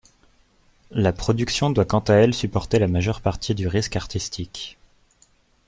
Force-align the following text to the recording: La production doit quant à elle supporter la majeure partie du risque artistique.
La 0.89 1.13
production 1.13 1.69
doit 1.69 1.85
quant 1.85 1.99
à 1.99 2.15
elle 2.15 2.33
supporter 2.33 2.79
la 2.79 2.87
majeure 2.87 3.21
partie 3.21 3.53
du 3.53 3.67
risque 3.67 3.95
artistique. 3.95 4.79